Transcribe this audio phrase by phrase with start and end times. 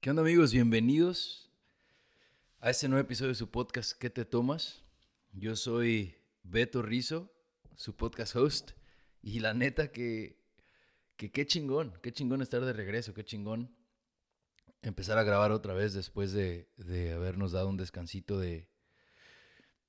[0.00, 0.52] ¿Qué onda amigos?
[0.52, 1.50] Bienvenidos
[2.60, 4.84] a este nuevo episodio de su podcast ¿Qué te tomas?
[5.32, 6.14] Yo soy
[6.44, 7.32] Beto Rizo,
[7.74, 8.70] su podcast host,
[9.22, 10.40] y la neta que,
[11.16, 13.74] que qué chingón, qué chingón estar de regreso, qué chingón
[14.82, 18.70] empezar a grabar otra vez después de, de habernos dado un descansito de,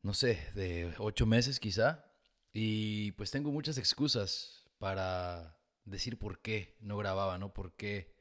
[0.02, 2.12] no sé, de ocho meses quizá.
[2.52, 5.56] Y pues tengo muchas excusas para
[5.86, 7.54] decir por qué no grababa, ¿no?
[7.54, 8.19] ¿Por qué,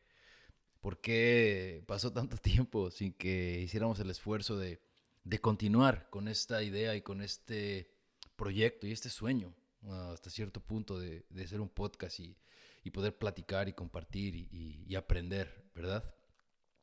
[0.81, 4.81] por qué pasó tanto tiempo sin que hiciéramos el esfuerzo de,
[5.25, 7.91] de continuar con esta idea y con este
[8.37, 9.55] proyecto y este sueño
[10.13, 12.37] hasta cierto punto de, de hacer un podcast y,
[12.83, 16.15] y, poder platicar y compartir y, aprender, ¿verdad?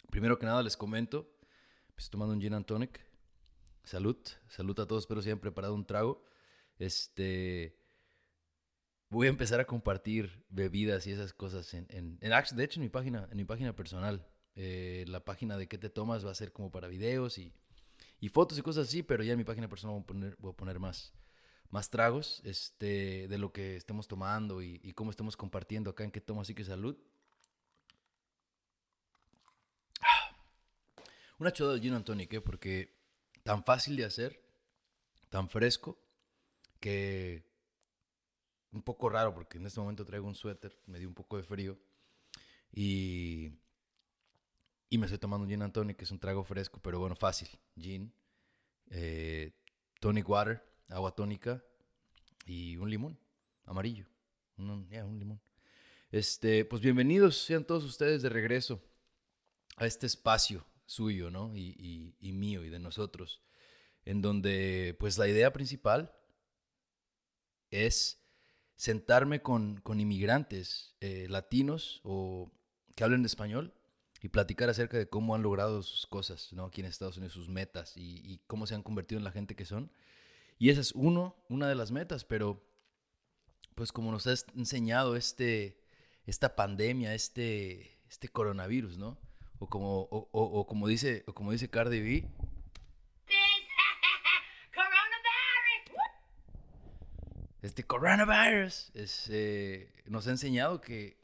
[0.09, 1.29] Primero que nada les comento,
[1.97, 3.01] estoy tomando un gin and tonic.
[3.83, 6.23] Salud, salud a todos, espero si hayan preparado un trago.
[6.79, 7.77] Este,
[9.15, 12.89] voy a empezar a compartir bebidas y esas cosas en, en, de hecho en mi
[12.89, 14.27] página, en mi página personal.
[14.57, 17.53] Eh, la página de qué te tomas va a ser como para videos y,
[18.19, 20.51] y, fotos y cosas así, pero ya en mi página personal voy a poner, voy
[20.51, 21.13] a poner más,
[21.69, 26.11] más tragos este, de lo que estemos tomando y, y cómo estemos compartiendo acá en
[26.11, 26.97] qué tomo, así que salud.
[31.39, 32.41] Una chuda de gin and tonic, ¿eh?
[32.41, 32.97] porque
[33.43, 34.41] tan fácil de hacer,
[35.29, 36.01] tan fresco,
[36.81, 37.54] que
[38.75, 41.43] un poco raro porque en este momento traigo un suéter, me dio un poco de
[41.43, 41.79] frío
[42.73, 43.53] y,
[44.89, 47.47] y me estoy tomando un gin tonic, que es un trago fresco, pero bueno, fácil.
[47.79, 48.13] Gin,
[48.89, 49.53] eh,
[50.01, 51.63] tonic water, agua tónica
[52.45, 53.17] y un limón
[53.63, 54.05] amarillo.
[54.57, 55.41] Un, un limón.
[56.11, 58.81] Este, pues bienvenidos sean todos ustedes de regreso
[59.77, 61.55] a este espacio suyo, ¿no?
[61.55, 63.41] Y, y, y mío y de nosotros,
[64.03, 66.13] en donde pues la idea principal
[67.71, 68.24] es
[68.75, 72.51] sentarme con, con inmigrantes eh, latinos o
[72.95, 73.73] que hablen español
[74.21, 76.65] y platicar acerca de cómo han logrado sus cosas, ¿no?
[76.65, 79.55] Aquí en Estados Unidos, sus metas y, y, cómo se han convertido en la gente
[79.55, 79.91] que son.
[80.57, 82.63] Y esa es uno, una de las metas, pero
[83.75, 85.77] pues como nos ha enseñado este,
[86.25, 89.17] esta pandemia, este, este coronavirus, ¿no?
[89.59, 92.27] O como, o, como, dice, o como dice Cardi B,
[97.65, 101.17] este coronavirus es, eh, nos ha enseñado que,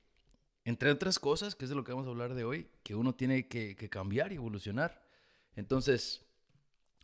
[0.66, 3.16] entre otras cosas, que es de lo que vamos a hablar de hoy, que uno
[3.16, 5.06] tiene que, cambiar y evolucionar.
[5.56, 6.22] Entonces,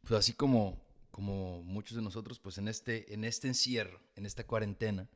[0.03, 0.81] pues así como,
[1.11, 5.07] como muchos de nosotros, pues en este, en este encierro, en esta cuarentena,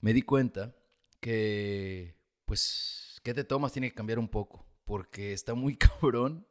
[0.00, 0.74] me di cuenta
[1.20, 2.14] que,
[2.44, 3.72] pues, ¿qué te tomas?
[3.72, 6.46] Tiene que cambiar un poco, porque está muy cabrón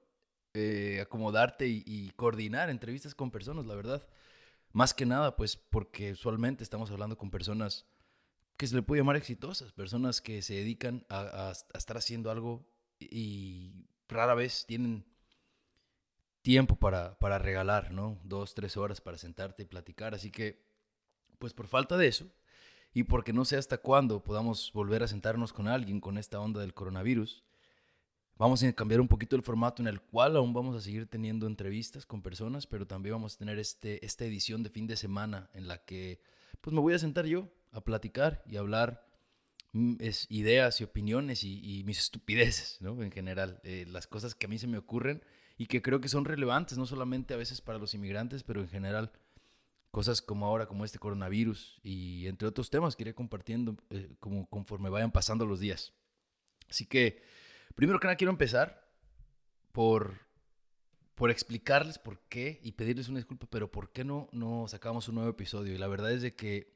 [0.54, 4.08] eh, acomodarte y coordinar entrevistas con personas, la verdad.
[4.76, 7.86] Más que nada, pues porque usualmente estamos hablando con personas
[8.58, 12.68] que se le puede llamar exitosas, personas que se dedican a, estar haciendo algo
[13.00, 15.06] y rara vez tienen
[16.42, 18.20] tiempo para, para regalar, ¿no?
[18.26, 20.14] Dos, tres horas para sentarte y platicar.
[20.14, 20.68] Así que,
[21.40, 22.30] pues por falta de eso,
[22.94, 26.60] y porque no sé hasta cuándo podamos volver a sentarnos con alguien con esta onda
[26.60, 27.46] del coronavirus,
[28.38, 31.48] Vamos a cambiar un poquito el formato en el cual aún vamos a seguir teniendo
[31.48, 35.50] entrevistas con personas, pero también vamos a tener este, esta edición de fin de semana
[35.54, 36.20] en la que
[36.60, 39.08] pues me voy a sentar yo a platicar y hablar
[39.72, 43.02] mm, es, ideas y opiniones y, y, mis estupideces, ¿no?
[43.02, 45.24] En general, eh, las cosas que a mí se me ocurren
[45.58, 48.68] y que creo que son relevantes, no solamente a veces para los inmigrantes, pero en
[48.68, 49.14] general
[49.92, 54.46] cosas como ahora, como este coronavirus y entre otros temas que iré compartiendo eh, como
[54.50, 55.94] conforme vayan pasando los días.
[56.68, 57.45] Así que...
[57.76, 58.90] Primero que nada quiero empezar
[59.74, 60.26] por,
[61.14, 65.16] por explicarles por qué y pedirles una disculpa, pero por qué no, no sacamos un
[65.16, 65.74] nuevo episodio.
[65.74, 66.74] Y la verdad es de que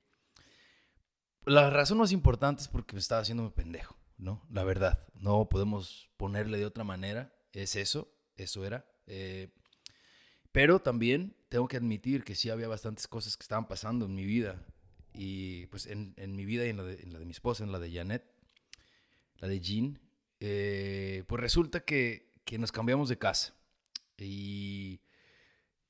[1.46, 4.46] la razón más importante es porque me estaba haciéndome pendejo, ¿no?
[4.52, 7.34] La verdad, no podemos ponerle de otra manera.
[7.54, 8.86] Es eso, eso era.
[9.08, 9.54] Eh,
[10.52, 14.26] pero también tengo que admitir que sí había bastantes cosas que estaban pasando en mi
[14.26, 14.66] vida.
[15.14, 17.64] Y pues en, en mi vida y en la, de, en la de mi esposa,
[17.64, 18.30] en la de Janet,
[19.38, 20.09] la de Jean
[20.40, 23.54] eh, pues resulta que, que, nos cambiamos de casa.
[24.18, 25.02] Y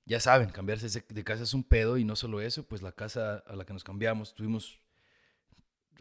[0.06, 3.44] ya saben, cambiarse de casa es un pedo y no solo eso, pues la casa
[3.46, 4.80] a la que nos cambiamos, tuvimos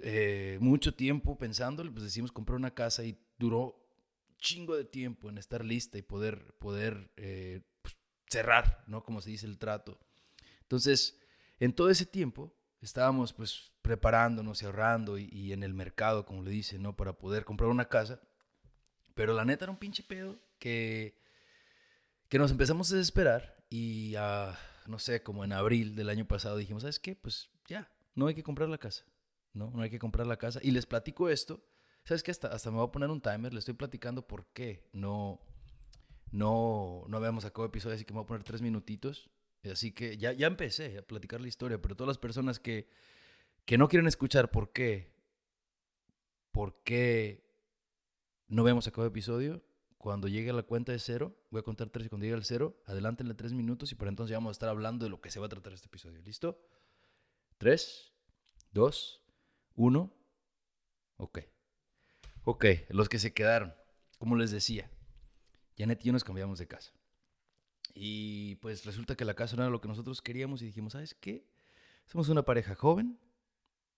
[0.00, 3.84] eh, mucho tiempo pensándolo, pues decidimos comprar una casa y duró
[4.38, 7.96] chingo de tiempo en estar lista y poder, poder eh, pues,
[8.28, 9.02] cerrar, ¿no?
[9.02, 9.98] Como se dice el trato.
[10.62, 11.18] Entonces,
[11.58, 16.42] en todo ese tiempo estábamos pues preparándonos y ahorrando y, y, en el mercado, como
[16.42, 16.94] le dicen, ¿no?
[16.96, 18.20] Para poder comprar una casa.
[19.18, 21.18] Pero la neta era un pinche pedo que,
[22.28, 24.56] que nos empezamos a desesperar y a,
[24.86, 27.16] no sé, como en abril del año pasado dijimos, ¿sabes qué?
[27.16, 29.04] Pues ya, no hay que comprar la casa,
[29.54, 29.72] ¿no?
[29.72, 30.60] No hay que comprar la casa.
[30.62, 31.60] Y les platico esto,
[32.04, 32.30] ¿sabes qué?
[32.30, 35.40] Hasta, hasta me voy a poner un timer, le estoy platicando por qué no,
[36.30, 39.30] no, no habíamos sacado episodio, así que me voy a poner tres minutitos.
[39.64, 42.88] Así que ya, ya empecé a platicar la historia, pero todas las personas que,
[43.64, 45.10] que no quieren escuchar por qué,
[46.52, 47.47] por qué
[48.48, 49.62] no habíamos sacado episodio,
[49.98, 52.44] cuando llegue a la cuenta de cero, voy a contar tres y cuando llegue al
[52.44, 55.40] cero, adelántenle tres minutos y por entonces vamos a estar hablando de lo que se
[55.40, 56.20] va a tratar este episodio.
[56.22, 56.60] ¿Listo?
[57.58, 58.12] Tres,
[58.70, 59.22] dos,
[59.74, 60.14] uno.
[61.16, 61.40] Ok.
[62.44, 63.74] Ok, los que se quedaron.
[64.18, 64.90] Como les decía,
[65.76, 66.92] Janet y yo nos cambiamos de casa.
[67.92, 71.14] Y pues resulta que la casa no era lo que nosotros queríamos y dijimos, ¿sabes
[71.14, 71.44] qué?
[72.06, 73.18] Somos una pareja joven,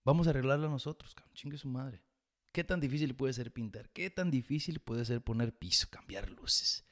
[0.05, 2.03] vamos a arreglarla nosotros, cabrón, chingue su madre.
[2.53, 3.91] ¿Qué tan difícil puede ser pintar?
[3.91, 6.85] ¿Qué tan difícil puede ser poner piso, cambiar luces?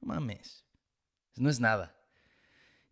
[0.00, 0.64] No mames.
[1.36, 1.96] No es nada.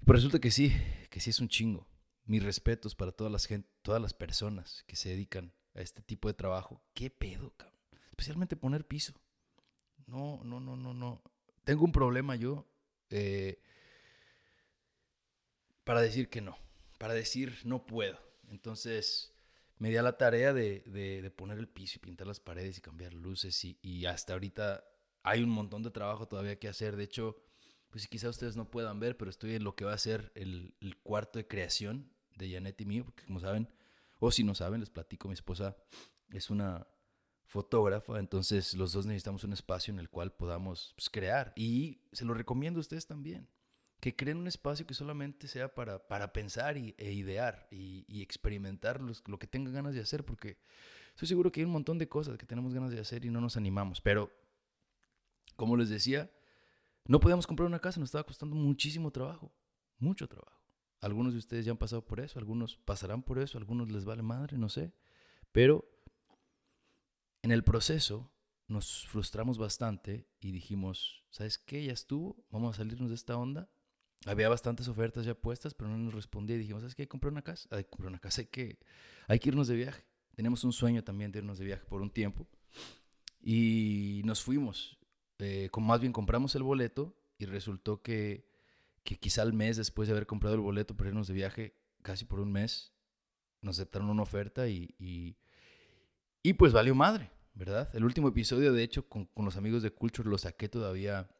[0.00, 0.72] Y pues resulta que sí,
[1.10, 1.86] que sí es un chingo.
[2.24, 6.28] Mis respetos para todas las, gente, todas las personas que se dedican a este tipo
[6.28, 6.82] de trabajo.
[6.92, 7.78] ¿Qué pedo, cabrón?
[8.10, 9.14] Especialmente poner piso.
[10.06, 11.22] No, no, no, no, no.
[11.64, 12.66] Tengo un problema yo
[13.10, 13.60] eh,
[15.84, 16.58] para decir que no.
[16.98, 18.18] Para decir no puedo.
[18.50, 19.32] Entonces,
[19.78, 23.14] me di a la tarea de, poner el piso y pintar las paredes y cambiar
[23.14, 24.84] luces y, hasta ahorita
[25.22, 26.96] hay un montón de trabajo todavía que hacer.
[26.96, 27.36] De hecho,
[27.90, 30.74] pues quizá ustedes no puedan ver, pero estoy en lo que va a ser el,
[31.02, 33.68] cuarto de creación de Janet y mío, porque como saben,
[34.18, 35.76] o si no saben, les platico, mi esposa
[36.30, 36.86] es una
[37.46, 42.26] fotógrafa, entonces los dos necesitamos un espacio en el cual podamos pues, crear y se
[42.26, 43.48] lo recomiendo a ustedes también
[44.00, 49.00] que creen un espacio que solamente sea para, para pensar y, e idear y, experimentar
[49.00, 50.58] lo que tengan ganas de hacer, porque
[51.10, 53.40] estoy seguro que hay un montón de cosas que tenemos ganas de hacer y no
[53.40, 54.00] nos animamos.
[54.00, 54.30] Pero,
[55.56, 56.30] como les decía,
[57.06, 59.52] no podíamos comprar una casa, nos estaba costando muchísimo trabajo,
[59.98, 60.62] mucho trabajo.
[61.00, 64.22] Algunos de ustedes ya han pasado por eso, algunos pasarán por eso, algunos les vale
[64.22, 64.92] madre, no sé.
[65.50, 65.88] Pero
[67.42, 68.30] en el proceso
[68.68, 71.84] nos frustramos bastante y dijimos, ¿sabes qué?
[71.84, 73.68] Ya estuvo, vamos a salirnos de esta onda
[74.26, 77.06] había bastantes ofertas ya puestas, pero no nos respondía y dijimos, ¿sabes qué?
[77.08, 77.68] Comprar una casa.
[77.88, 78.78] Comprar una casa, hay que,
[79.26, 80.04] hay que irnos de viaje.
[80.34, 82.46] Teníamos un sueño también de irnos de viaje por un tiempo.
[83.40, 84.98] Y nos fuimos.
[85.38, 88.48] Eh, más bien compramos el boleto y resultó que,
[89.04, 92.24] que quizá al mes después de haber comprado el boleto para irnos de viaje, casi
[92.24, 92.92] por un mes,
[93.62, 95.36] nos aceptaron una oferta y, y,
[96.42, 97.88] y pues valió madre, ¿verdad?
[97.94, 101.30] El último episodio, de hecho, con, con los amigos de Culture lo saqué todavía.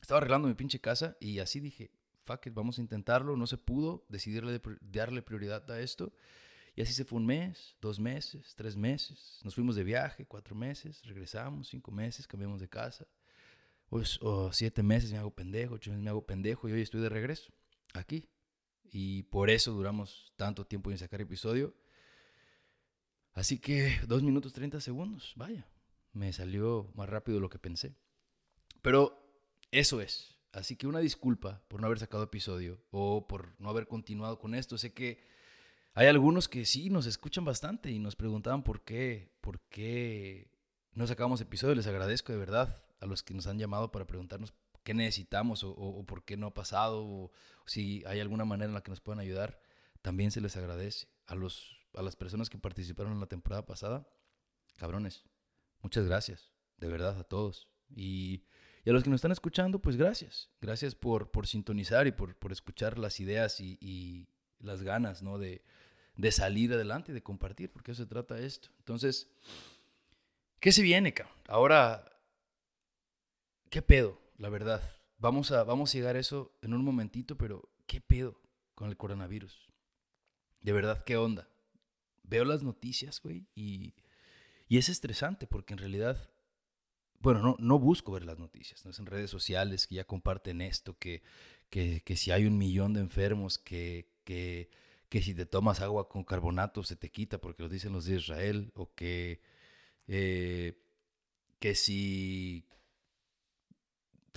[0.00, 1.90] Estaba arreglando mi pinche casa y así dije,
[2.24, 3.36] fuck it, vamos a intentarlo.
[3.36, 6.12] No se pudo, decidirle darle prioridad a esto.
[6.74, 9.40] Y así se fue un mes, dos meses, tres meses.
[9.44, 13.06] Nos fuimos de viaje, cuatro meses, regresamos, cinco meses, cambiamos de casa.
[13.90, 17.02] Pues, oh, siete meses me hago pendejo, ocho meses me hago pendejo y hoy estoy
[17.02, 17.52] de regreso,
[17.92, 18.30] aquí.
[18.84, 21.74] Y por eso duramos tanto tiempo en sacar episodio.
[23.34, 25.66] Así que dos minutos treinta segundos, vaya,
[26.12, 27.94] me salió más rápido de lo que pensé.
[28.80, 29.36] Pero
[29.70, 33.86] eso es, Así que una disculpa por no haber sacado episodio o por no haber
[33.86, 34.76] continuado con esto.
[34.76, 35.24] Sé que
[35.94, 40.50] hay algunos que sí nos escuchan bastante y nos preguntaban por qué, por qué
[40.92, 41.74] no sacamos episodio.
[41.74, 44.52] Les agradezco de verdad a los que nos han llamado para preguntarnos
[44.84, 47.32] qué necesitamos o, por qué no ha pasado o,
[47.66, 49.58] si hay alguna manera en la que nos puedan ayudar.
[50.02, 54.06] También se les agradece a, los, a las personas que participaron en la temporada pasada.
[54.76, 55.24] Cabrones,
[55.80, 57.68] muchas gracias, de verdad a todos.
[57.88, 58.44] Y
[58.84, 60.50] y a los que nos están escuchando, pues gracias.
[60.60, 65.38] Gracias por, por sintonizar y por, por escuchar las ideas y, las ganas, ¿no?
[65.38, 65.64] De,
[66.16, 68.70] de, salir adelante y de compartir, porque eso se trata esto.
[68.78, 69.28] Entonces,
[70.60, 71.36] ¿qué se viene, cabrón?
[71.48, 72.20] Ahora,
[73.70, 74.20] ¿qué pedo?
[74.36, 74.82] La verdad.
[75.18, 78.40] Vamos a, vamos a llegar a eso en un momentito, pero ¿qué pedo
[78.74, 79.68] con el coronavirus?
[80.60, 81.48] De verdad, ¿qué onda?
[82.24, 83.94] Veo las noticias, güey, y,
[84.68, 86.31] y es estresante porque en realidad
[87.22, 88.90] bueno, no, no busco ver las noticias, ¿no?
[88.90, 91.22] Es en redes sociales que ya comparten esto, que,
[91.70, 94.68] que, que si hay un millón de enfermos, que, que,
[95.08, 98.16] que, si te tomas agua con carbonato se te quita porque lo dicen los de
[98.16, 99.40] Israel, o que,
[100.08, 100.76] eh,
[101.60, 102.66] que, si,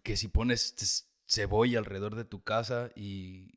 [0.03, 3.51] que si pones cebolla alrededor de tu casa y,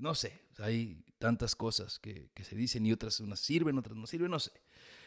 [0.00, 4.06] no sé, hay tantas cosas que, que, se dicen y otras unas sirven, otras no
[4.08, 4.50] sirven, no sé.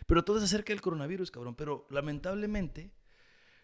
[0.08, 1.55] Pero todo es acerca del coronavirus, cabrón.
[1.55, 2.91] Pero lamentablemente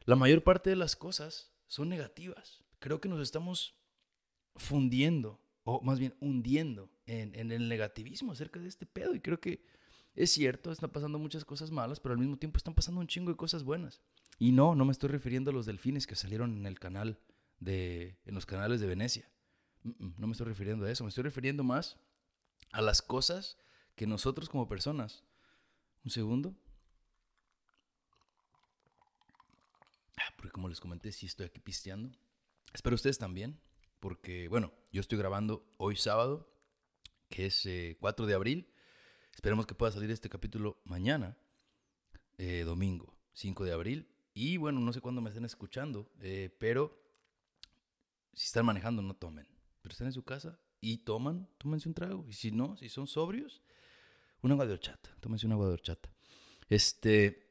[0.08, 2.64] la mayor parte de las cosas son negativas.
[2.80, 3.76] Creo que nos estamos
[4.56, 9.14] fundiendo, o más bien hundiendo, en, el negativismo acerca de este pedo.
[9.14, 9.66] Y creo que
[10.16, 13.32] es cierto, están pasando muchas cosas malas, pero al mismo tiempo están pasando un chingo
[13.32, 14.02] de cosas buenas.
[14.40, 17.20] Y no, no me estoy refiriendo a los delfines que salieron en el canal
[17.60, 19.30] de, en los canales de Venecia.
[19.84, 21.98] No me estoy refiriendo a eso, me estoy refiriendo más
[22.72, 23.58] a las cosas
[23.96, 25.26] que nosotros como personas,
[26.06, 26.56] un segundo,
[30.38, 32.10] porque como les comenté, sí estoy aquí pisteando.
[32.74, 33.60] espero ustedes también,
[34.00, 36.50] porque, bueno, yo estoy grabando hoy sábado,
[37.28, 37.68] que es
[38.00, 38.74] 4 de abril.
[39.36, 41.38] Esperemos que pueda salir este capítulo mañana,
[42.66, 44.08] domingo, 5 de abril.
[44.34, 46.10] Y bueno, no sé cuándo me estén escuchando,
[46.60, 46.98] pero
[48.34, 49.48] si están manejando, no tomen.
[49.82, 52.26] Pero están en su casa y toman, tómense un trago.
[52.30, 53.64] Y si no, si son sobrios,
[54.42, 55.16] un agua de horchata.
[55.20, 56.10] Tómense un agua de horchata.
[56.70, 57.47] Este,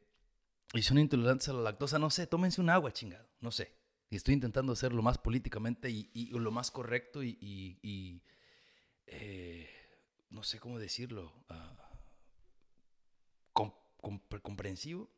[0.72, 3.28] y son intolerantes a la lactosa, no sé, tómense un agua, chingado.
[3.40, 3.72] No sé.
[4.10, 8.22] Y estoy intentando hacer lo más políticamente y, lo más correcto y,
[9.06, 9.68] eh,
[10.30, 11.32] no sé cómo decirlo,
[13.54, 13.70] uh,
[14.42, 15.10] comprensivo,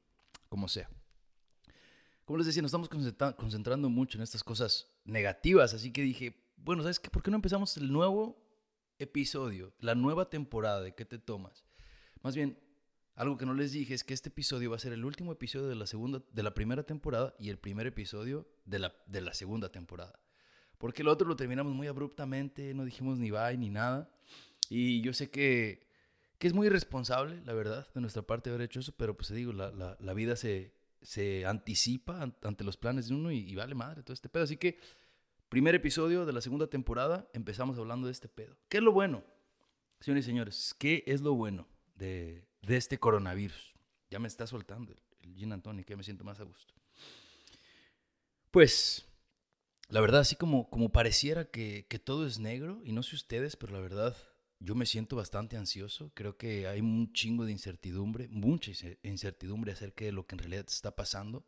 [0.49, 0.89] como sea
[2.29, 2.91] como les decía, nos estamos
[3.37, 7.09] concentrando mucho en estas cosas negativas, así que dije, bueno, ¿sabes qué?
[7.09, 8.39] ¿Por qué no empezamos el nuevo
[8.99, 11.65] episodio, la nueva temporada de ¿Qué te tomas?
[12.21, 12.59] Más bien,
[13.19, 15.67] algo que no les dije es que este episodio va a ser el último episodio
[15.67, 19.35] de la, segunda, de la primera temporada y el primer episodio de la, de la
[19.35, 20.21] segunda temporada.
[20.79, 24.09] Porque el otro lo terminamos muy abruptamente, no dijimos ni bye ni nada.
[24.71, 25.89] Y yo sé que,
[26.39, 29.35] que es muy irresponsable, la verdad, de nuestra parte haber hecho eso, pero pues te
[29.35, 30.73] digo, la, la, vida se,
[31.03, 34.45] se anticipa ante los planes de uno y, vale madre todo este pedo.
[34.45, 34.79] Así que,
[35.49, 38.57] primer episodio de la segunda temporada, empezamos hablando de este pedo.
[38.69, 39.25] ¿Qué es lo bueno,
[39.99, 40.77] señores y señores?
[40.79, 43.75] ¿Qué es lo bueno de, este coronavirus?
[44.11, 46.75] Ya me está soltando el, Gin Antoni, que me siento más a gusto.
[48.51, 49.07] Pues,
[49.89, 53.57] la verdad, así como, como pareciera que, que todo es negro, y no sé ustedes,
[53.57, 54.17] pero la verdad,
[54.61, 56.11] yo me siento bastante ansioso.
[56.15, 58.73] Creo que hay un chingo de incertidumbre, mucha
[59.03, 61.45] incertidumbre acerca de lo que en realidad está pasando.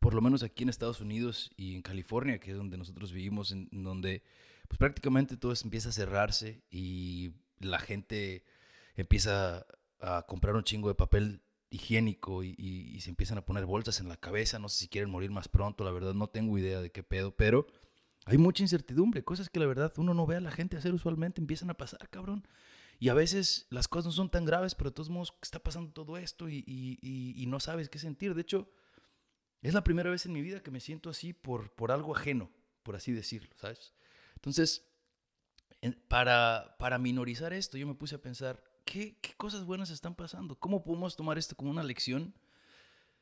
[0.00, 3.52] Por lo menos aquí en Estados Unidos y en California, que es donde nosotros vivimos,
[3.52, 4.22] en, donde
[4.68, 8.44] pues prácticamente todo empieza a cerrarse y la gente
[8.96, 9.66] empieza
[10.00, 14.08] a comprar un chingo de papel higiénico y, y, se empiezan a poner bolsas en
[14.08, 14.58] la cabeza.
[14.58, 17.34] No sé si quieren morir más pronto, la verdad no tengo idea de qué pedo,
[17.36, 17.66] pero
[18.26, 21.40] hay mucha incertidumbre, cosas que la verdad uno no ve a la gente hacer usualmente,
[21.40, 22.46] empiezan a pasar, cabrón.
[22.98, 25.92] Y a veces las cosas no son tan graves, pero de todos modos está pasando
[25.92, 28.34] todo esto y, no sabes qué sentir.
[28.34, 28.70] De hecho,
[29.60, 32.50] es la primera vez en mi vida que me siento así por, por algo ajeno,
[32.82, 33.94] por así decirlo, ¿sabes?
[34.36, 34.88] Entonces,
[36.08, 40.56] para, para minorizar esto, yo me puse a pensar, ¿qué, ¿qué cosas buenas están pasando?
[40.56, 42.34] ¿Cómo podemos tomar esto como una lección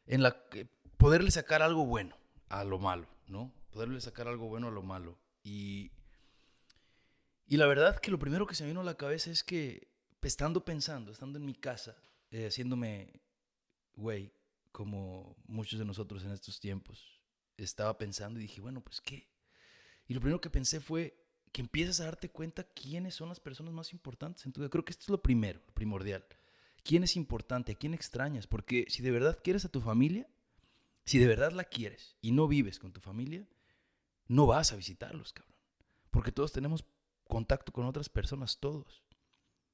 [0.07, 0.67] en la que
[0.97, 2.17] poderle sacar algo bueno
[2.49, 3.53] a lo malo, ¿no?
[3.73, 5.19] poderle sacar algo bueno a lo malo.
[5.43, 5.91] Y,
[7.47, 9.89] y la verdad que lo primero que se me vino a la cabeza es que
[10.21, 11.97] estando pensando, estando en mi casa,
[12.31, 13.21] eh, haciéndome
[13.95, 14.33] güey,
[14.71, 17.21] como muchos de nosotros en estos tiempos,
[17.57, 19.29] estaba pensando y dije, bueno, pues qué.
[20.07, 21.22] Y lo primero que pensé fue
[21.53, 24.71] que empiezas a darte cuenta quiénes son las personas más importantes en tu vida.
[24.71, 26.25] Creo que esto es lo primero, primordial.
[26.83, 27.73] ¿Quién es importante?
[27.73, 28.47] ¿A quién extrañas?
[28.47, 30.29] Porque si de verdad quieres a tu familia,
[31.05, 33.47] si de verdad la quieres y no vives con tu familia,
[34.29, 35.55] no vas a visitarlos, cabrón.
[36.11, 36.85] Porque todos tenemos
[37.29, 39.03] contacto con otras personas, todos.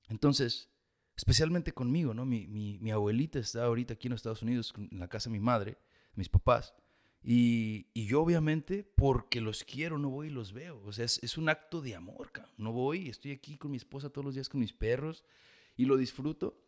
[0.09, 0.71] Entonces,
[1.17, 2.25] especialmente conmigo, ¿no?
[2.25, 5.41] Mi, mi, abuelita está ahorita aquí en los Estados Unidos, en la casa de mi
[5.41, 5.79] madre,
[6.15, 6.75] mis papás.
[7.23, 10.81] Y, y, yo obviamente, porque los quiero, no voy y los veo.
[10.85, 12.55] O sea, es, es, un acto de amor, cabrón.
[12.59, 15.25] No voy, estoy aquí con mi esposa todos los días, con mis perros,
[15.77, 16.65] y lo disfruto.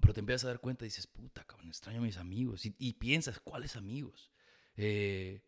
[0.00, 2.66] Pero te empiezas a dar cuenta y dices, puta, cabrón, extraño a mis amigos.
[2.66, 4.30] Y, y piensas, ¿cuáles amigos?
[4.76, 5.42] Eh,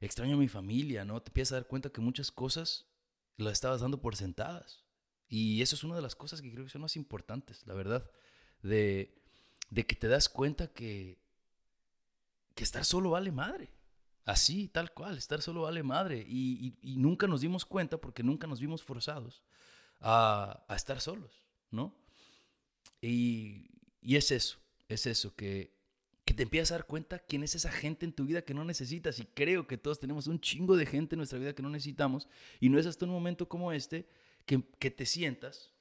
[0.00, 1.20] extraño a mi familia, ¿no?
[1.22, 2.86] Te empiezas a dar cuenta que muchas cosas
[3.36, 4.84] las estabas dando por sentadas.
[5.28, 8.08] Y eso es una de las cosas que creo que son más importantes, la verdad.
[8.62, 9.20] De,
[9.70, 11.18] de que te das cuenta que,
[12.54, 13.75] que estar solo vale madre.
[14.26, 16.22] Así, tal cual, estar solo vale madre.
[16.28, 19.42] Y, y, nunca nos dimos cuenta porque nunca nos vimos forzados
[20.00, 21.94] a, a estar solos, ¿no?
[23.00, 23.70] Y,
[24.02, 25.76] y es eso, es eso, que
[26.26, 28.64] que te empiezas a dar cuenta quién es esa gente en tu vida que no
[28.64, 29.20] necesitas.
[29.20, 32.28] Y creo que todos tenemos un chingo de gente en nuestra vida que no necesitamos.
[32.58, 34.08] Y no es hasta un momento como este
[34.44, 35.72] que, que te sientas,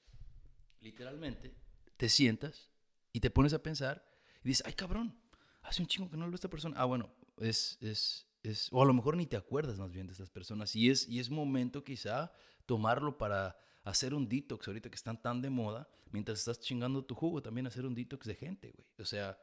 [0.82, 1.56] literalmente,
[1.98, 2.70] te sientas
[3.12, 4.08] y te pones a pensar
[4.44, 5.18] y dices, ay cabrón,
[5.64, 6.76] hace un chingo que no a esta persona.
[6.78, 7.10] Ah, bueno,
[7.40, 8.28] es, es,
[8.72, 10.76] o a lo mejor ni te acuerdas más bien de estas personas.
[10.76, 12.32] Y es, y es momento quizá
[12.66, 17.16] tomarlo para hacer un detox ahorita que están tan de moda, mientras estás chingando tu
[17.16, 18.88] jugo, también hacer un detox de gente, güey.
[19.00, 19.38] O sea,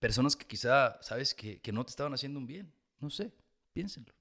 [0.00, 2.72] Personas que quizá, sabes, que, no te estaban haciendo un bien.
[3.00, 3.34] No sé,
[3.74, 4.14] piénsenlo.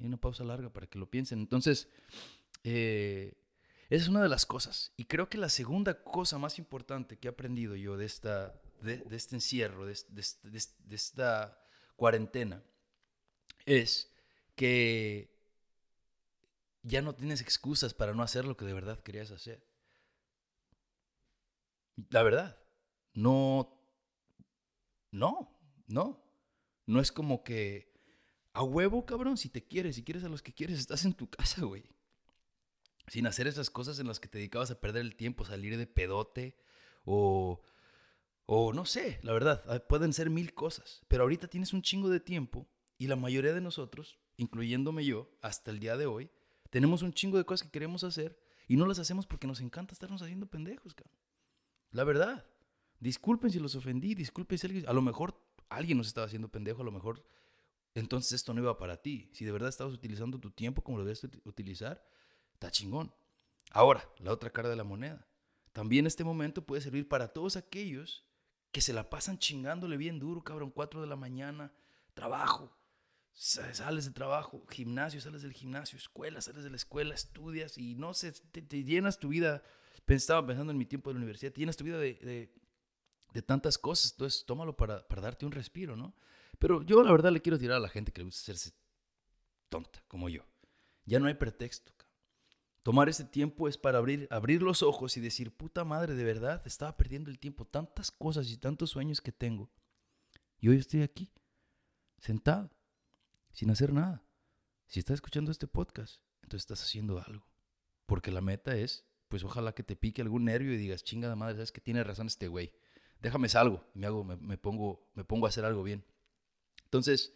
[0.00, 1.38] Hay una pausa larga para que lo piensen.
[1.38, 1.88] Entonces,
[2.64, 3.34] eh,
[3.88, 4.92] esa es una de las cosas.
[4.96, 9.04] Y creo que la segunda cosa más importante que he aprendido yo de, esta, de,
[9.12, 11.61] este encierro, de, de, esta
[12.02, 12.64] cuarentena,
[13.64, 14.12] es
[14.56, 15.32] que
[16.82, 19.64] ya no tienes excusas para no hacer lo que de verdad querías hacer.
[22.10, 22.58] La verdad,
[23.14, 23.78] no
[25.12, 25.56] no,
[25.86, 26.20] no.
[26.86, 27.92] No es como que,
[28.52, 31.30] a huevo, cabrón, si te quieres, si quieres a los que quieres, estás en tu
[31.30, 31.84] casa, güey.
[33.06, 35.86] Sin hacer esas cosas en las que te dedicabas a perder el tiempo, salir de
[35.86, 36.56] pedote
[37.04, 37.62] o,
[38.54, 41.00] o no sé, la verdad, ah, pueden ser mil cosas.
[41.08, 42.68] Pero ahorita tienes un chingo de tiempo
[42.98, 46.30] y la mayoría de nosotros, incluyéndome yo, hasta el día de hoy,
[46.68, 49.94] tenemos un chingo de cosas que queremos hacer y no las hacemos porque nos encanta
[49.94, 50.94] estarnos haciendo pendejos.
[51.92, 52.44] La verdad.
[53.00, 55.34] Disculpen si los ofendí, disculpen si a lo mejor
[55.70, 57.24] alguien nos estaba haciendo pendejo, a lo mejor
[57.94, 59.30] entonces esto no iba para ti.
[59.32, 62.06] Si de verdad estabas utilizando tu tiempo como lo debes utilizar,
[62.52, 63.14] está chingón.
[63.70, 65.26] Ahora, la otra cara de la moneda.
[65.72, 68.26] También este momento puede servir para todos aquellos
[68.72, 71.72] que se la pasan chingándole bien duro, cabrón, 4 de la mañana,
[72.14, 72.74] trabajo,
[73.32, 78.14] sales de trabajo, gimnasio, sales del gimnasio, escuela, sales de la escuela, estudias y no
[78.14, 79.62] sé, te, llenas tu vida.
[80.06, 82.50] Estaba pensando en mi tiempo de la universidad, te llenas tu vida de,
[83.32, 86.14] de, tantas cosas, entonces tómalo para, para darte un respiro, ¿no?
[86.58, 88.72] Pero yo la verdad le quiero tirar a la gente que le gusta hacerse
[89.68, 90.44] tonta, como yo.
[91.06, 91.92] Ya no hay pretexto.
[92.82, 96.62] Tomar ese tiempo es para abrir, abrir los ojos y decir, puta madre, de verdad,
[96.66, 97.64] estaba perdiendo el tiempo.
[97.64, 99.70] Tantas cosas y tantos sueños que tengo.
[100.58, 101.32] Y hoy estoy aquí,
[102.18, 102.70] sentado,
[103.52, 104.24] sin hacer nada.
[104.86, 107.46] Si estás escuchando este podcast, entonces estás haciendo algo.
[108.06, 111.54] Porque la meta es, pues ojalá que te pique algún nervio y digas, chingada madre,
[111.54, 112.72] sabes que tiene razón este güey.
[113.20, 116.04] Déjame salgo, me, hago, me, pongo, me pongo a hacer algo bien.
[116.84, 117.32] Entonces,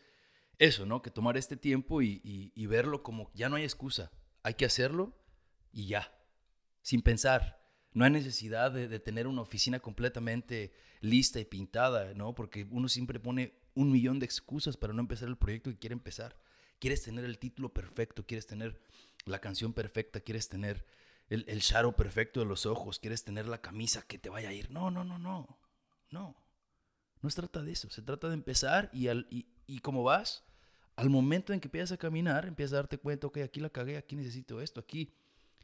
[0.59, 1.01] eso, ¿no?
[1.01, 4.11] Que tomar este tiempo y, verlo como ya no hay excusa.
[4.43, 5.17] Hay que hacerlo
[5.77, 6.11] y ya,
[6.81, 7.63] sin pensar.
[7.93, 12.35] No hay necesidad de, tener una oficina completamente lista y pintada, ¿no?
[12.35, 15.93] Porque uno siempre pone un millón de excusas para no empezar el proyecto que quiere
[15.93, 16.39] empezar.
[16.79, 18.81] Quieres tener el título perfecto, quieres tener
[19.27, 20.87] la canción perfecta, quieres tener
[21.29, 21.63] el, el
[21.95, 24.71] perfecto de los ojos, quieres tener la camisa que te vaya a ir.
[24.71, 25.59] No, no, no, no.
[26.11, 26.37] No.
[27.21, 30.45] No se trata de eso, se trata de empezar y, al, y, como vas,
[30.97, 33.99] al momento en que empiezas a caminar, empiezas a darte cuenta, ok, aquí la cagué,
[33.99, 35.13] aquí necesito esto, aquí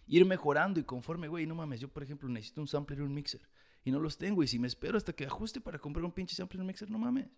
[0.07, 3.15] ir mejorando y conforme, güey, no mames, yo por ejemplo necesito un sampler y un
[3.15, 3.41] mixer
[3.85, 6.35] y no los tengo y si me espero hasta que ajuste para comprar un pinche
[6.35, 7.29] sampler y un mixer, no mames.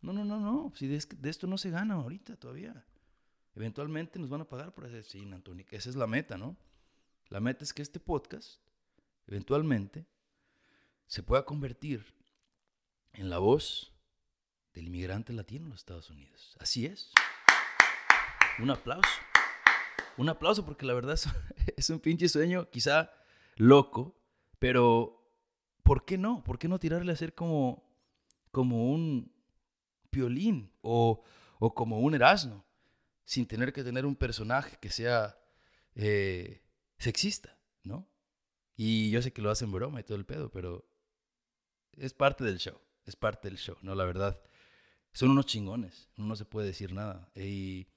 [0.00, 2.84] No, no, no, no, si de, esto no se gana ahorita todavía.
[3.54, 6.56] Eventualmente nos van a pagar por hacer, sí, Antonio, esa es la meta, ¿no?
[7.28, 8.60] La meta es que este podcast,
[9.26, 10.06] eventualmente,
[11.06, 12.04] se pueda convertir
[13.12, 13.92] en la voz
[14.74, 16.56] del inmigrante latino en los Estados Unidos.
[16.60, 17.10] Así es.
[18.60, 19.08] Un aplauso.
[20.18, 21.18] Un aplauso porque la verdad
[21.76, 23.10] es un pinche sueño, quizá
[23.56, 24.20] loco,
[24.58, 25.26] pero
[25.82, 26.44] ¿por qué no?
[26.44, 27.90] ¿Por qué no tirarle a ser como,
[28.50, 29.32] como un
[30.12, 31.22] violín o,
[31.58, 32.66] o como un Erasmo
[33.24, 35.38] sin tener que tener un personaje que sea
[35.94, 36.62] eh,
[36.98, 38.08] sexista, ¿no?
[38.76, 40.88] Y yo sé que lo hacen broma y todo el pedo, pero
[41.96, 42.78] es parte del show
[43.08, 43.94] es parte del show, ¿no?
[43.94, 44.40] La verdad,
[45.12, 47.30] son unos chingones, no se puede decir nada.
[47.34, 47.88] Y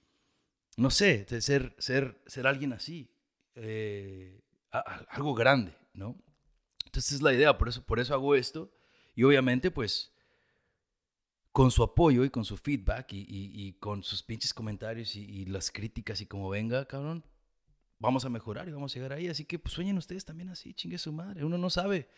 [0.77, 3.13] no sé, ser, ser, ser alguien así,
[3.55, 4.41] eh,
[5.09, 6.17] algo grande, ¿no?
[6.85, 8.71] Entonces es la idea, por eso, por eso hago esto.
[9.15, 10.13] Y obviamente, pues,
[11.51, 16.21] con su apoyo y con su feedback y, con sus pinches comentarios y, las críticas
[16.21, 17.25] y como venga, cabrón,
[17.99, 19.27] vamos a mejorar y vamos a llegar ahí.
[19.27, 21.45] Así que, pues, sueñen ustedes también así, chingue su madre.
[21.45, 22.09] Uno no sabe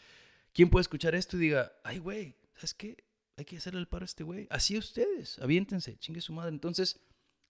[0.54, 3.04] quién puede escuchar esto y diga, ay, güey, ¿sabes qué?
[3.36, 4.48] Hay que hacerle el paro a este güey.
[4.52, 6.52] Así ustedes, aviéntense, chingue su madre.
[6.52, 7.00] Entonces,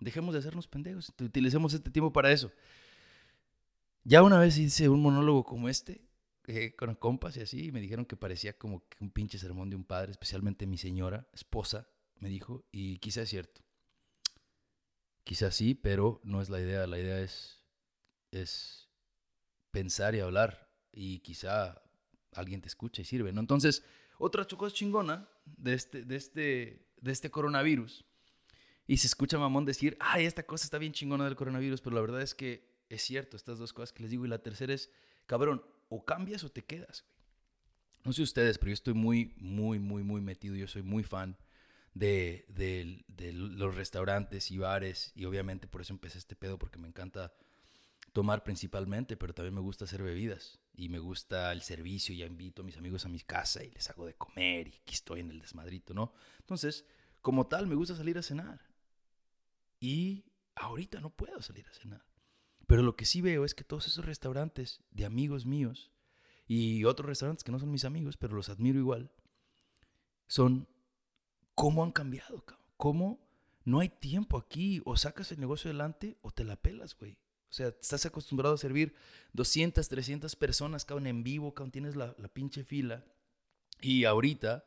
[0.04, 2.52] dejemos de hacernos pendejos, utilicemos este tiempo para eso.
[4.04, 6.02] Ya una vez hice un monólogo como este,
[6.48, 9.78] eh, con compas y así, y me dijeron que parecía como un pinche sermón de
[9.78, 11.88] un padre, especialmente mi señora, esposa,
[12.20, 13.62] me dijo, y quizá es cierto.
[15.24, 16.86] Quizá sí, pero no es la idea.
[16.86, 17.64] La idea es,
[18.32, 18.90] es
[19.72, 21.82] pensar y hablar, y quizá
[22.34, 23.30] alguien te escucha y sirve.
[23.30, 23.84] Entonces,
[24.18, 28.06] otra cosa chingona de este, de, este, de este coronavirus.
[28.86, 32.02] Y se escucha mamón decir, ay, esta cosa está bien chingona del coronavirus, pero la
[32.02, 34.26] verdad es que es cierto, estas dos cosas que les digo.
[34.26, 34.92] Y la tercera es,
[35.26, 37.06] cabrón, o cambias o te quedas.
[38.04, 40.56] No sé ustedes, pero yo estoy muy, muy, muy, muy metido.
[40.56, 41.38] Yo soy muy fan
[41.94, 45.12] de, de, de los restaurantes y bares.
[45.16, 47.34] Y obviamente por eso empecé este pedo, porque me encanta
[48.12, 52.14] tomar principalmente, pero también me gusta hacer bebidas y me gusta el servicio.
[52.14, 54.94] Ya invito a mis amigos a mi casa y les hago de comer y aquí
[54.94, 56.14] estoy en el desmadrito, ¿no?
[56.40, 56.86] Entonces,
[57.22, 58.73] como tal, me gusta salir a cenar.
[59.84, 60.24] Y
[60.56, 62.06] ahorita no puedo salir a cenar.
[62.68, 65.92] Pero lo que sí veo es que todos esos restaurantes de amigos míos
[66.48, 69.12] y otros restaurantes que no son mis amigos, pero los admiro igual,
[70.26, 70.70] son
[71.54, 72.46] cómo han cambiado,
[72.78, 73.28] cómo
[73.66, 77.18] no hay tiempo aquí, o sacas el negocio adelante o te la pelas, güey.
[77.50, 78.96] O sea, estás acostumbrado a servir
[79.34, 83.04] 200, 300 personas, cabrón, en vivo, cabrón, tienes la, la pinche fila.
[83.82, 84.64] Y ahorita,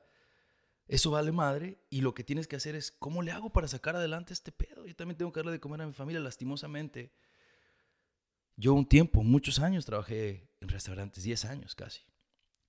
[0.88, 3.96] eso vale madre y lo que tienes que hacer es, ¿cómo le hago para sacar
[3.96, 4.86] adelante este pedo?
[4.86, 7.12] Yo también tengo que darle de comer a mi familia, lastimosamente.
[8.56, 12.02] Yo un tiempo, muchos años trabajé en restaurantes, 10 años casi.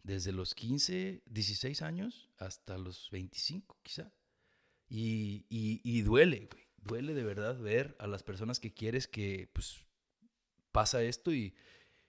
[0.02, 4.12] Desde los 15, 16 años hasta los 25 quizá.
[4.90, 6.64] Y, y, duele, güey.
[6.78, 9.86] Duele de verdad ver a las personas que quieres que pues
[10.72, 11.54] pasa esto y,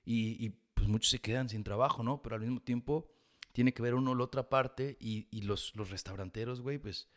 [0.04, 2.22] y, pues muchos se quedan sin trabajo, ¿no?
[2.22, 3.10] Pero al mismo tiempo
[3.58, 7.08] tiene que ver uno la otra parte y, los, los restauranteros, güey, pues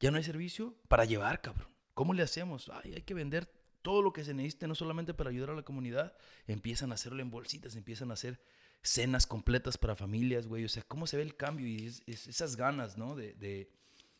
[0.00, 1.68] ya no hay servicio para llevar, cabrón.
[1.94, 2.68] ¿Cómo le hacemos?
[2.68, 3.48] Ay, hay que vender
[3.80, 6.16] todo lo que se necesite, no solamente para ayudar a la comunidad,
[6.48, 8.40] empiezan a hacerlo en bolsitas, empiezan a hacer
[8.82, 10.64] cenas completas para familias, güey.
[10.64, 11.64] O sea, ¿cómo se ve el cambio?
[11.68, 13.14] Y esas ganas, ¿no?
[13.14, 13.70] De, de,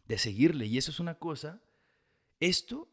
[0.07, 0.67] de seguirle.
[0.67, 1.61] Y eso es una cosa.
[2.39, 2.89] Esto,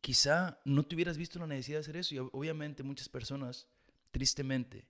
[0.00, 2.16] quizá no te hubieras visto la necesidad de hacer eso.
[2.16, 3.68] Y obviamente muchas personas,
[4.10, 4.88] tristemente,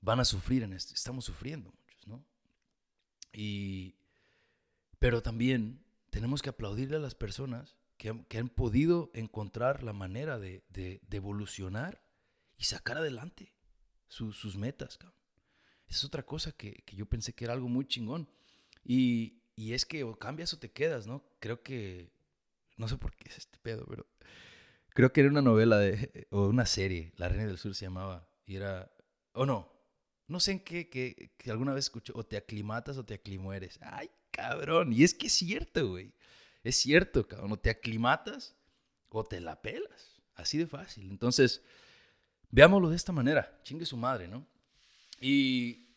[0.00, 0.92] van a sufrir en esto.
[0.92, 1.72] Estamos sufriendo
[2.06, 2.24] ¿no?
[3.32, 3.96] Y,
[4.98, 10.62] pero también tenemos que aplaudirle a las personas que han, podido encontrar la manera de,
[10.68, 12.02] de, evolucionar
[12.58, 13.54] y sacar adelante
[14.08, 14.98] sus metas.
[15.88, 18.28] Es otra cosa que, que, yo pensé que era algo muy chingón.
[18.84, 21.24] Y, y es que o cambias o te quedas, ¿no?
[21.40, 22.10] Creo que,
[22.76, 24.06] no sé por qué es este pedo, pero
[24.90, 25.80] creo que era una novela
[26.30, 28.90] o una serie, La Reina del Sur se llamaba, era,
[29.32, 29.73] o no,
[30.26, 33.78] no sé en qué, que, alguna vez escuché, o te aclimatas o te aclimueres.
[33.82, 36.12] Ay, cabrón, y es que es cierto, güey.
[36.62, 38.56] Es cierto, cabrón, o te aclimatas
[39.10, 40.22] o te la pelas.
[40.34, 41.10] Así de fácil.
[41.10, 41.62] Entonces,
[42.50, 43.60] veámoslo de esta manera.
[43.62, 44.46] Chingue su madre, ¿no?
[45.20, 45.88] Y,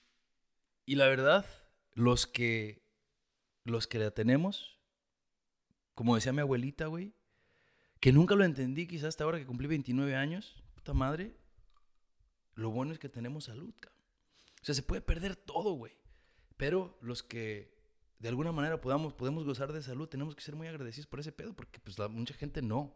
[0.85, 1.45] y la verdad,
[1.93, 2.83] los que,
[3.63, 4.77] los que la tenemos,
[5.95, 7.13] como decía mi abuelita, güey,
[7.99, 11.35] que nunca lo entendí quizás hasta ahora que cumplí 29 años, puta madre,
[12.53, 13.96] lo bueno es que tenemos salud, cabrón.
[14.67, 15.93] Sea, se puede perder todo, güey.
[16.57, 17.73] Pero los que
[18.19, 21.31] de alguna manera podamos, podemos gozar de salud, tenemos que ser muy agradecidos por ese
[21.31, 22.93] pedo, porque pues mucha gente no,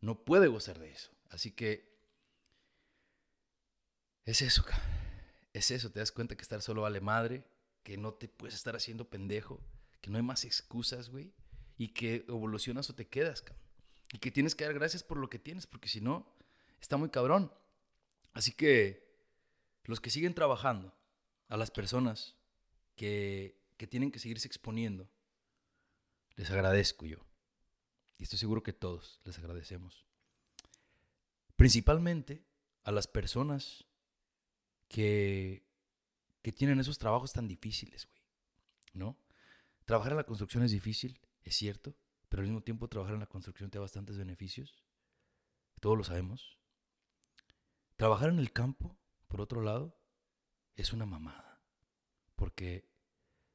[0.00, 1.12] no puede gozar de eso.
[1.30, 1.96] Así que
[4.24, 4.64] es eso,
[5.52, 7.44] es eso, te das cuenta que estar solo vale madre,
[7.84, 9.60] que no te puedes estar haciendo pendejo,
[10.00, 11.32] que no hay más excusas, güey,
[11.76, 13.64] y que evolucionas o te quedas, cabrón.
[14.12, 16.34] Y que tienes que dar gracias por lo que tienes, porque si no,
[16.80, 17.52] está muy cabrón.
[18.32, 19.07] Así que
[19.88, 20.94] los que siguen trabajando,
[21.48, 22.36] a las personas
[22.94, 25.08] que que tienen que seguirse exponiendo,
[26.34, 27.24] les agradezco yo.
[28.18, 30.04] Y estoy seguro que todos les agradecemos.
[31.56, 32.44] Principalmente
[32.82, 33.86] a las personas
[34.88, 35.64] que,
[36.42, 38.22] que tienen esos trabajos tan difíciles, güey.
[38.94, 39.16] ¿No?
[39.84, 41.96] Trabajar en la construcción es difícil, es cierto,
[42.28, 44.82] pero al mismo tiempo trabajar en la construcción te da bastantes beneficios.
[45.80, 46.58] Todos lo sabemos.
[47.96, 48.97] Trabajar en el campo,
[49.28, 49.96] por otro lado,
[50.74, 51.62] es una mamada.
[52.34, 52.88] Porque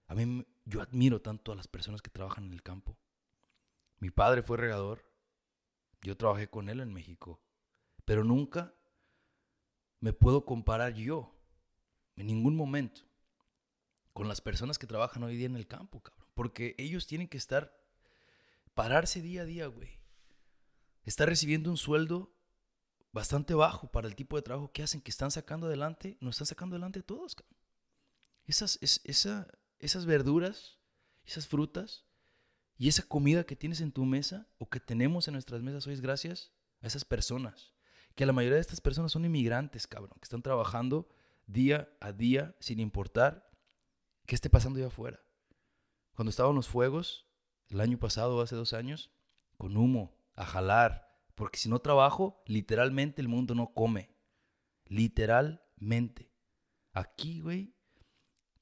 [0.08, 2.98] a mí, yo admiro tanto a las personas que trabajan en el campo.
[4.00, 5.04] Mi padre fue regador.
[6.02, 7.42] Yo trabajé con él en México.
[8.06, 8.76] Pero nunca
[10.00, 11.34] me puedo comparar yo,
[12.18, 13.02] en ningún momento,
[14.12, 16.28] con las personas que trabajan hoy día en el campo, cabrón.
[16.34, 17.74] Porque ellos tienen que estar,
[18.74, 20.00] pararse día a día, güey.
[21.04, 22.36] Estar recibiendo un sueldo
[23.14, 26.48] bastante bajo para el tipo de trabajo que hacen, que están sacando adelante, no están
[26.48, 27.38] sacando adelante todos.
[28.46, 29.48] Esas, es, esa,
[29.80, 30.80] esas verduras,
[31.24, 32.06] esas frutas
[32.76, 35.94] y esa comida que tienes en tu mesa o que tenemos en nuestras mesas hoy
[35.94, 37.74] es gracias a esas personas.
[38.16, 41.08] Que la mayoría de estas personas son inmigrantes, cabrón, que están trabajando
[41.46, 43.50] día a día sin importar
[44.26, 45.22] qué esté pasando allá afuera.
[46.16, 47.28] Cuando estaban los fuegos,
[47.70, 49.12] el año pasado hace dos años,
[49.58, 54.16] con humo, a jalar, porque si no trabajo, literalmente el mundo no come.
[54.86, 56.32] Literalmente.
[56.94, 57.74] Aquí, güey,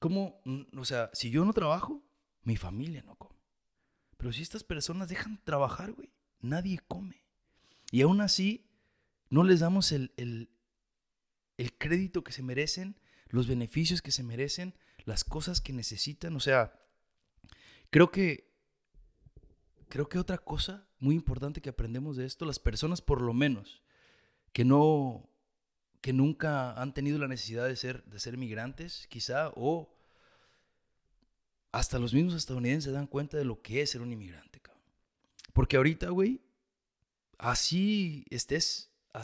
[0.02, 0.42] ¿Cómo?
[0.44, 2.04] Mm, o sea, si yo no trabajo,
[2.42, 3.40] mi familia no come.
[4.16, 7.24] Pero si estas personas dejan trabajar, güey, nadie come.
[7.92, 8.68] Y aún así,
[9.30, 10.50] no les damos el, el,
[11.56, 16.34] el crédito que se merecen, los beneficios que se merecen, las cosas que necesitan.
[16.34, 16.72] O sea,
[17.90, 18.52] creo que,
[19.88, 23.82] creo que otra cosa muy importante que aprendemos de esto, las personas por lo menos,
[24.52, 25.28] que no,
[26.00, 29.94] que nunca han tenido la necesidad de ser, de ser migrantes, quizá, o
[31.72, 34.52] hasta los mismos estadounidenses se dan cuenta de lo que es ser un inmigrante.
[35.52, 36.40] Porque ahorita, güey,
[37.38, 39.22] así estés a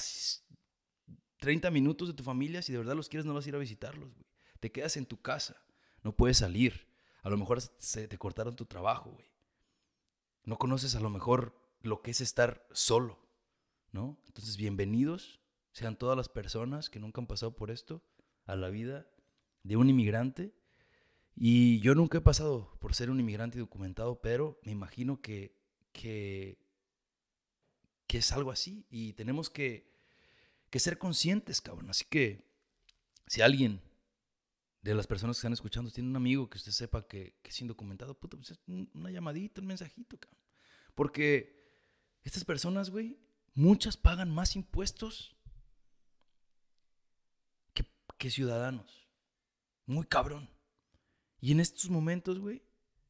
[1.38, 3.58] 30 minutos de tu familia, si de verdad los quieres, no vas a ir a
[3.58, 4.26] visitarlos, güey.
[4.60, 5.56] Te quedas en tu casa,
[6.02, 6.88] no puedes salir.
[7.22, 9.30] A lo mejor se te cortaron tu trabajo, güey.
[10.44, 13.18] No conoces a lo mejor lo que es estar solo,
[13.92, 14.18] ¿no?
[14.26, 15.40] Entonces, bienvenidos
[15.72, 18.02] sean todas las personas que nunca han pasado por esto
[18.46, 19.06] a la vida
[19.62, 20.52] de un inmigrante.
[21.36, 25.56] Y yo nunca he pasado por ser un inmigrante documentado, pero me imagino que,
[25.92, 26.58] que,
[28.08, 29.88] que es algo así y tenemos que,
[30.68, 31.90] que ser conscientes, cabrón.
[31.90, 32.44] Así que
[33.28, 33.80] si alguien
[34.82, 37.60] de las personas que están escuchando tiene un amigo que usted sepa que, que es
[37.60, 40.40] indocumentado, puta, pues una llamadita, un mensajito, cabrón.
[40.96, 41.57] Porque
[42.28, 43.18] estas personas, güey,
[43.54, 45.34] muchas pagan más impuestos
[48.18, 49.08] que, ciudadanos.
[49.86, 50.50] Muy cabrón.
[51.40, 52.62] Y en estos momentos, güey,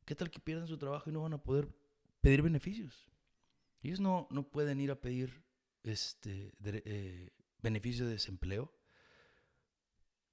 [0.04, 1.74] ¿qué tal que pierdan su trabajo y no van a poder
[2.20, 3.08] pedir beneficios?
[3.82, 5.42] Ellos no, no pueden ir a pedir
[5.82, 8.72] este, eh, beneficio de desempleo,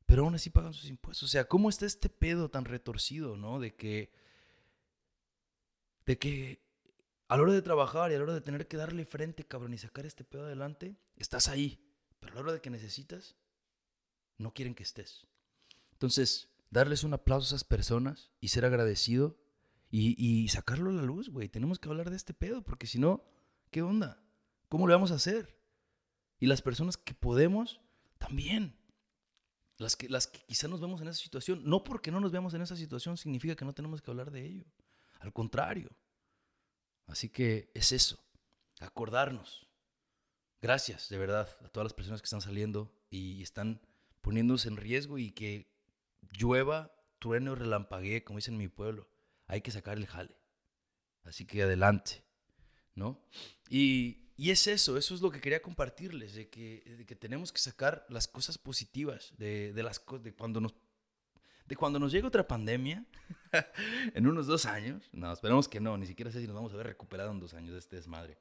[0.05, 1.23] pero aún así pagan sus impuestos.
[1.23, 3.59] O sea, ¿cómo está este pedo tan retorcido, no?
[3.59, 4.11] De que,
[6.05, 6.64] de que
[7.27, 9.73] a la hora de trabajar y a la hora de tener que darle frente, cabrón,
[9.73, 11.81] y sacar este pedo adelante, estás ahí.
[12.19, 13.35] Pero a la hora de que necesitas,
[14.37, 15.27] no quieren que estés.
[15.93, 19.37] Entonces, darles un aplauso a esas personas y ser agradecido
[19.89, 21.47] y, sacarlo a la luz, güey.
[21.47, 23.23] Tenemos que hablar de este pedo, porque si no,
[23.71, 24.21] ¿qué onda?
[24.67, 25.57] ¿Cómo lo vamos a hacer?
[26.37, 27.79] Y las personas que podemos,
[28.17, 28.75] también.
[29.77, 31.61] Las que, las que quizá nos vemos en esa situación.
[31.63, 34.45] No porque no nos veamos en esa situación significa que no tenemos que hablar de
[34.45, 34.65] ello.
[35.21, 35.89] Al contrario.
[37.07, 38.19] Así que es eso.
[38.79, 39.67] Acordarnos.
[40.61, 43.81] Gracias, de verdad, a todas las personas que están saliendo y están
[44.21, 45.71] poniéndose en riesgo y que
[46.31, 49.07] llueva, truene o relampaguee, como dicen en mi pueblo,
[49.47, 50.35] hay que sacar el jale.
[51.23, 52.23] Así que adelante,
[52.95, 53.23] ¿no?
[53.69, 58.05] Y, es eso, eso es lo que quería compartirles, de que, que tenemos que sacar
[58.09, 60.73] las cosas positivas de, de las de cuando nos
[61.65, 63.03] de cuando nos llegue otra pandemia
[64.13, 65.09] en unos dos años.
[65.11, 67.53] No, esperemos que no, ni siquiera sé si nos vamos a ver recuperado en dos
[67.53, 68.37] años de este desmadre.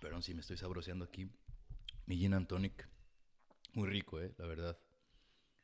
[0.00, 1.30] Perdón si me estoy sabroseando aquí.
[2.04, 2.88] Mi gin and tonic.
[3.72, 4.78] Muy rico, eh, la verdad.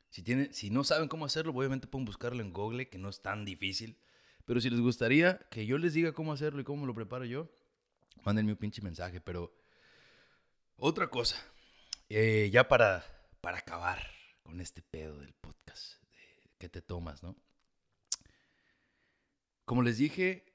[0.09, 3.21] Si, tiene, si no saben cómo hacerlo, obviamente pueden buscarlo en Google, que no es
[3.21, 3.97] tan difícil.
[4.45, 7.49] Pero si les gustaría que yo les diga cómo hacerlo y cómo lo preparo yo,
[8.23, 9.21] mándenme un pinche mensaje.
[9.21, 9.55] Pero
[10.75, 11.37] otra cosa,
[12.09, 13.05] eh, ya para,
[13.39, 14.12] para acabar
[14.43, 15.95] con este pedo del podcast
[16.57, 17.35] que te tomas, ¿no?
[19.65, 20.53] Como les dije,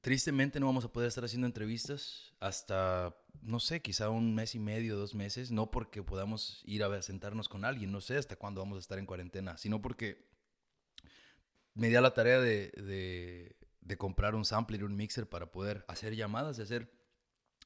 [0.00, 4.58] tristemente no vamos a poder estar haciendo entrevistas hasta, no sé, quizá un mes y
[4.58, 8.60] medio, dos meses, no porque podamos ir a sentarnos con alguien, no sé hasta cuándo
[8.60, 10.28] vamos a estar en cuarentena, sino porque
[11.74, 16.56] me di la tarea de, de, comprar un sampler un mixer para poder hacer llamadas,
[16.56, 16.92] de hacer,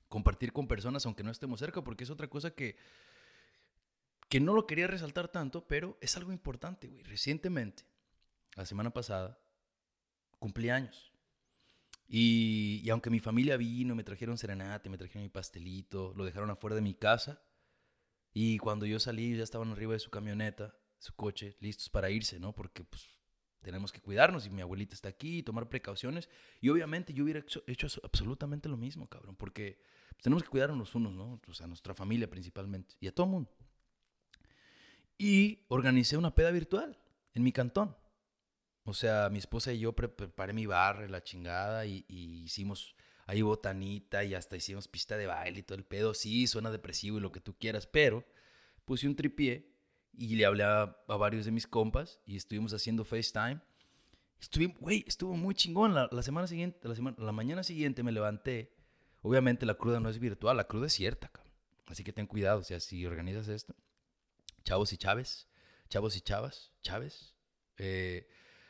[0.08, 2.76] compartir con personas aunque no estemos cerca, porque es otra cosa que,
[4.32, 7.02] que no lo quería resaltar tanto, pero es algo importante, güey.
[7.02, 7.84] Recientemente,
[8.56, 9.38] la semana pasada,
[10.38, 11.12] cumplí años.
[12.08, 16.74] Y, aunque mi familia vino, me trajeron serenate, me trajeron mi pastelito, lo dejaron afuera
[16.74, 17.42] de mi casa.
[18.32, 22.40] Y cuando yo salí, ya estaban arriba de su camioneta, su coche, listos para irse,
[22.40, 22.54] ¿no?
[22.54, 23.14] Porque pues
[23.60, 26.30] tenemos que cuidarnos y mi abuelita está aquí, tomar precauciones.
[26.62, 27.62] Y obviamente yo hubiera hecho,
[28.02, 31.38] absolutamente lo mismo, cabrón, porque pues, tenemos que cuidarnos los unos, ¿no?
[31.46, 33.54] O sea, a nuestra familia principalmente y a todo mundo.
[35.18, 36.98] Y organicé una peda virtual
[37.34, 37.96] en mi cantón.
[38.84, 42.96] O sea, mi esposa y yo preparé mi barra, la chingada, y, hicimos
[43.26, 46.14] ahí botanita y hasta hicimos pista de baile y todo el pedo.
[46.14, 48.24] Sí, suena depresivo y lo que tú quieras, pero
[48.84, 49.72] puse un tripié
[50.12, 53.60] y le hablé a, varios de mis compas y estuvimos haciendo FaceTime.
[54.40, 55.94] Estuve, güey, estuvo muy chingón.
[55.94, 56.80] La, semana siguiente,
[57.18, 58.74] la, mañana siguiente me levanté.
[59.22, 61.30] Obviamente la cruda no es virtual, la cruda es cierta.
[61.86, 63.76] Así que ten cuidado, o sea, si organizas esto.
[64.62, 65.48] Chavos y chaves,
[65.88, 67.34] chavos y chavas, chaves.
[67.78, 68.28] Eh,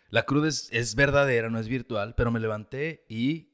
[0.09, 3.53] la cruz es, verdadera, no es virtual, pero me levanté y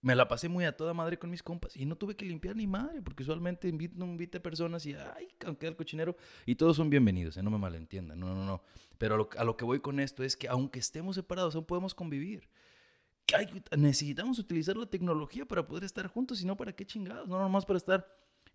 [0.00, 2.54] me la pasé muy a toda madre con mis compas y no tuve que limpiar
[2.54, 6.90] ni madre, porque usualmente invito, a personas y, ay, queda el cochinero, y todos son
[6.90, 7.42] bienvenidos, ¿eh?
[7.42, 8.62] no me malentiendan, no, no, no.
[8.98, 12.48] Pero a lo, que voy con esto es que aunque estemos separados, aún podemos convivir.
[13.76, 17.66] necesitamos utilizar la tecnología para poder estar juntos, y no para qué chingados, no nomás
[17.66, 18.06] para estar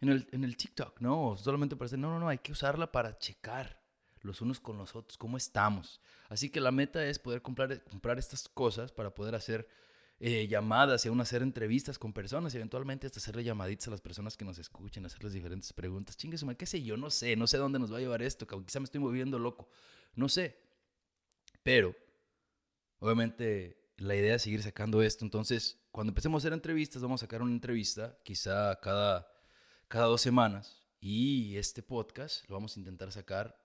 [0.02, 2.92] en el, en el TikTok, no, solamente para estar, no, no, no, hay que usarla
[2.92, 3.82] para checar
[4.22, 6.02] los unos con los otros, cómo estamos.
[6.30, 9.68] Así que la meta es poder comprar, comprar estas cosas para poder hacer
[10.20, 14.02] eh, llamadas y aún hacer entrevistas con personas y eventualmente hasta hacerle llamaditas a las
[14.02, 16.18] personas que nos escuchen, hacerles diferentes preguntas.
[16.18, 18.80] Chingue qué sé yo, no sé, no sé dónde nos va a llevar esto, quizá
[18.80, 19.70] me estoy moviendo loco,
[20.16, 20.60] no sé.
[21.64, 21.96] Pero,
[23.00, 25.26] obviamente, la idea es seguir sacando esto.
[25.26, 29.28] Entonces, cuando empecemos a hacer entrevistas, vamos a sacar una entrevista, quizá cada,
[29.88, 30.84] cada dos semanas.
[31.00, 33.62] Y este podcast lo vamos a intentar sacar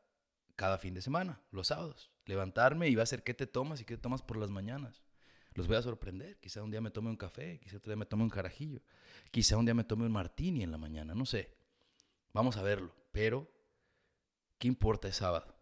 [0.55, 2.11] cada fin de semana, los sábados.
[2.27, 5.03] Levantarme y va a ser qué te tomas y qué te tomas por las mañanas.
[5.55, 6.39] Los voy a sorprender.
[6.41, 8.81] Quizá un día me tome un café, quizá otro día me tome un carajillo,
[9.31, 11.57] quizá un día me tome un martini en la mañana, no sé.
[12.33, 12.95] Vamos a verlo.
[13.13, 13.51] Pero,
[14.59, 15.55] ¿qué importa es sábado?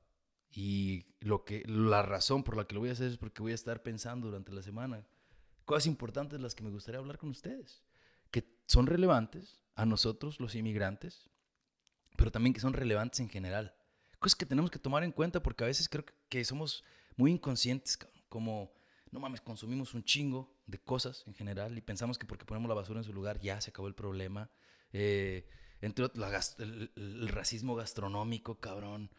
[0.51, 3.53] Y lo que, la razón por la que lo voy a hacer es porque voy
[3.53, 5.07] a estar pensando durante la semana
[5.65, 7.85] cosas importantes las que me gustaría hablar con ustedes,
[8.71, 11.29] son relevantes a nosotros, los inmigrantes,
[12.17, 13.75] pero también que son relevantes en general.
[14.21, 16.85] Cosas que tenemos que tomar en cuenta porque a veces creo que somos
[17.17, 18.73] muy inconscientes, como,
[19.11, 22.77] no mames, consumimos un chingo de cosas en general y pensamos que porque ponemos la
[22.77, 24.49] basura en su lugar ya se acabó el problema.
[24.93, 25.49] Eh,
[25.81, 29.11] entre otros, el, racismo gastronómico, cabrón.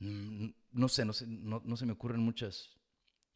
[0.00, 2.76] Mm, no sé, no, sé no, no se me ocurren muchas,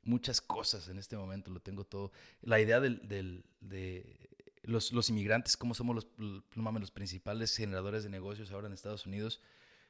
[0.03, 2.11] muchas cosas en este momento, lo tengo todo.
[2.41, 6.09] La idea del, del, de los, los, inmigrantes, cómo somos los,
[6.55, 9.41] los principales generadores de negocios ahora en Estados Unidos,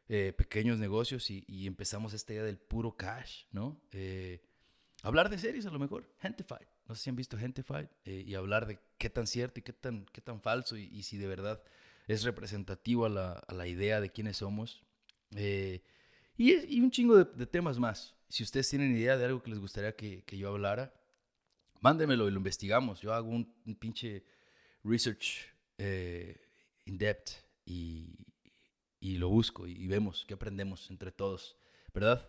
[0.08, 3.80] eh, pequeños negocios, y, y, empezamos esta idea del puro cash, ¿no?
[3.92, 4.40] Eh,
[5.02, 6.66] hablar de series a lo mejor, Gentified.
[6.88, 9.72] No sé si han visto Gentified, eh, y hablar de qué tan cierto y qué
[9.72, 11.62] tan, qué tan falso, y, y si de verdad
[12.08, 14.82] es representativo a la, a la idea de quiénes somos.
[15.30, 15.80] y,
[16.36, 19.58] y, un chingo de, de temas más si ustedes tienen idea de algo que les
[19.58, 20.94] gustaría que, que yo hablara,
[21.82, 23.02] mándenmelo y lo investigamos.
[23.02, 23.44] Yo hago un,
[23.78, 24.24] pinche
[24.84, 26.36] research eh,
[26.84, 27.32] in depth
[27.64, 28.26] y,
[29.00, 31.56] y, lo busco y, vemos qué aprendemos entre todos,
[31.94, 32.28] ¿verdad?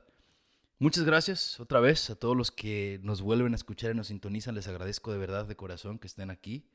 [0.79, 4.55] Muchas gracias otra vez a todos los que nos vuelven a escuchar y nos sintonizan.
[4.55, 6.67] Les agradezco de verdad, de corazón, que estén aquí,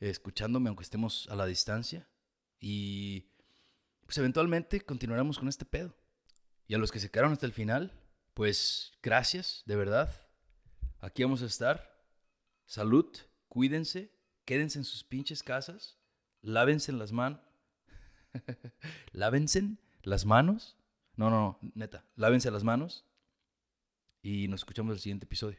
[0.00, 2.08] eh, escuchándome, aunque estemos a la distancia.
[2.60, 3.30] Y
[4.04, 5.94] pues eventualmente continuaremos con este pedo.
[6.66, 7.92] Y a los que se quedaron hasta el final,
[8.34, 10.14] pues gracias, de verdad.
[11.00, 12.04] Aquí vamos a estar.
[12.66, 13.06] Salud,
[13.48, 14.15] cuídense,
[14.46, 15.98] quédense en sus pinches casas,
[16.40, 17.40] lávense las manos.
[19.12, 20.76] lávense las manos.
[21.16, 23.04] No, no, no, neta, lávense las manos.
[24.22, 25.58] Y nos escuchamos el siguiente episodio.